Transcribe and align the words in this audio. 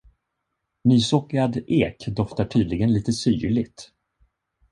Nysågad 0.87 1.53
ek 1.81 1.99
doftar 2.17 2.45
tydligen 2.45 2.93
lite 2.93 3.13
syrligt. 3.13 3.91